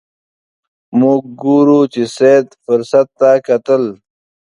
موږ 0.99 1.21
ګورو 1.41 1.79
چې 1.93 2.03
سید 2.17 2.47
فرصت 2.63 3.07
ته 3.19 3.29
کتل. 3.47 3.83